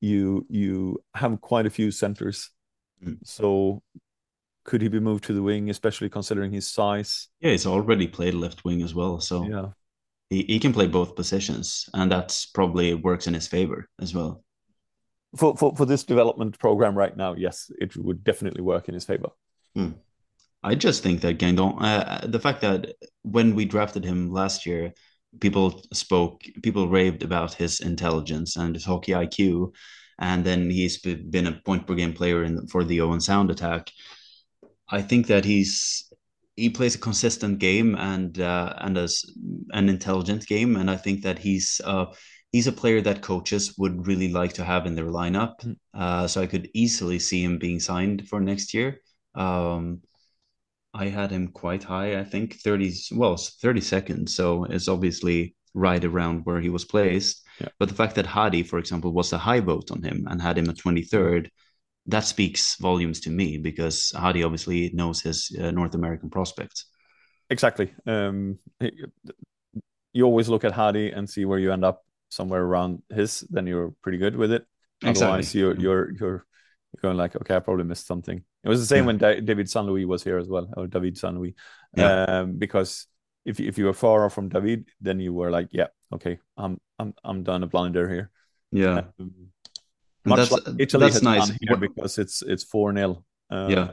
[0.01, 2.49] you you have quite a few centers.
[3.03, 3.17] Mm.
[3.23, 3.81] So
[4.65, 7.27] could he be moved to the wing, especially considering his size?
[7.41, 9.67] Yeah, he's already played left wing as well, so Yeah.
[10.29, 14.43] he, he can play both positions, and that's probably works in his favor as well.
[15.35, 19.05] For, for for this development program right now, yes, it would definitely work in his
[19.05, 19.29] favor.
[20.63, 24.93] I just think that Guindon, uh, the fact that when we drafted him last year,
[25.41, 29.73] people spoke, people raved about his intelligence and his hockey IQ,
[30.19, 33.91] and then he's been a point per game player in for the Owen Sound attack.
[34.89, 36.09] I think that he's
[36.55, 39.25] he plays a consistent game and uh, and as
[39.71, 42.05] an intelligent game, and I think that he's uh,
[42.53, 45.55] he's a player that coaches would really like to have in their lineup.
[45.65, 45.75] Mm.
[45.93, 49.01] Uh, so I could easily see him being signed for next year.
[49.35, 50.01] Um,
[50.93, 54.35] I had him quite high, I think 30, well, 30 seconds.
[54.35, 57.41] So it's obviously right around where he was placed.
[57.59, 57.69] Yeah.
[57.79, 60.59] But the fact that Hadi, for example, was a high vote on him and had
[60.59, 61.49] him at 23rd,
[62.05, 66.85] that speaks volumes to me because Hadi obviously knows his uh, North American prospects.
[67.49, 67.91] Exactly.
[68.05, 68.59] Um,
[70.13, 73.67] you always look at Hadi and see where you end up somewhere around his, then
[73.67, 74.65] you're pretty good with it.
[75.03, 75.59] Otherwise, Exactly.
[75.61, 76.39] you're you're you're
[76.91, 78.43] you're going like, okay, I probably missed something.
[78.63, 79.07] It was the same Yeah.
[79.07, 81.55] when Da- David San Luis was here as well, or David San Louis.
[81.95, 82.23] Yeah.
[82.25, 83.07] Um, because
[83.45, 86.79] if if you were far off from David, then you were like, yeah, okay, I'm
[86.99, 88.31] I'm I'm done a blunder here.
[88.71, 89.03] Yeah.
[89.19, 89.51] Um,
[90.25, 91.51] much That's- like Italy that's nice.
[91.61, 93.91] here because it's it's four 0 uh, Yeah.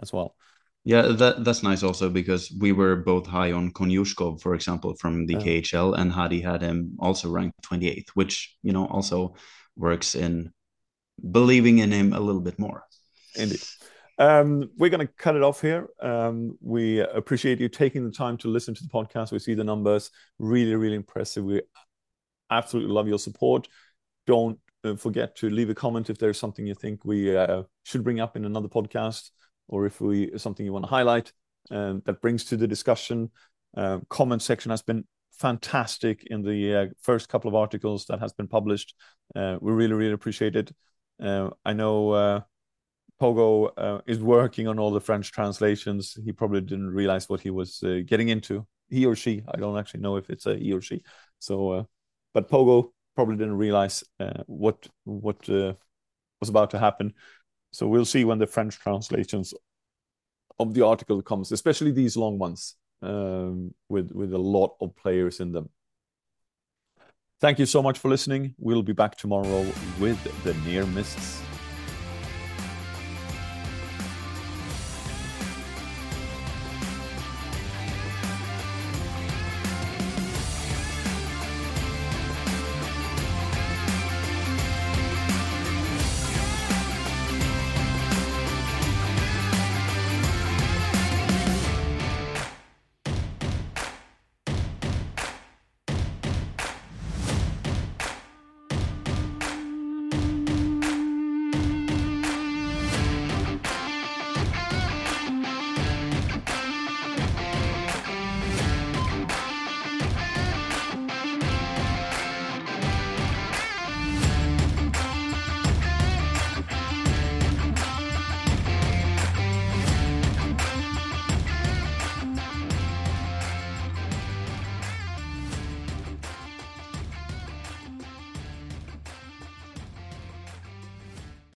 [0.00, 0.34] as well.
[0.84, 5.26] Yeah, that that's nice also because we were both high on Konyushkov, for example, from
[5.26, 5.40] the Yeah.
[5.40, 9.34] KHL, and Hadi had him also ranked 28th, which you know also
[9.76, 10.52] works in
[11.30, 12.84] believing in him a little bit more.
[13.34, 13.62] Indeed.
[14.18, 15.88] Um, we're going to cut it off here.
[16.00, 19.32] Um, we appreciate you taking the time to listen to the podcast.
[19.32, 21.44] We see the numbers, really, really impressive.
[21.44, 21.62] We
[22.50, 23.68] absolutely love your support.
[24.26, 28.04] Don't uh, forget to leave a comment if there's something you think we uh, should
[28.04, 29.30] bring up in another podcast,
[29.68, 31.32] or if we something you want to highlight
[31.70, 33.30] um, that brings to the discussion.
[33.76, 38.32] Um, comment section has been fantastic in the uh, first couple of articles that has
[38.32, 38.94] been published.
[39.34, 40.72] Uh, we really, really appreciate it.
[41.22, 42.40] Uh, I know uh,
[43.20, 46.16] Pogo uh, is working on all the French translations.
[46.24, 48.66] He probably didn't realize what he was getting into.
[48.88, 51.02] He or she, I don't actually know if it's a he or she.
[51.38, 51.88] So,
[52.32, 54.04] but Pogo probably didn't realize
[54.46, 57.14] what what was about to happen.
[57.74, 59.52] So we'll see when the French translations
[60.60, 65.40] of the article comes, especially these long ones um, with with a lot of players
[65.40, 65.68] in them.
[67.40, 68.54] Thank you so much for listening.
[68.58, 69.66] We'll be back tomorrow
[69.98, 71.42] with the near mists.